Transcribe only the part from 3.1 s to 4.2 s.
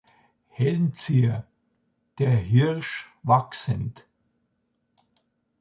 wachsend.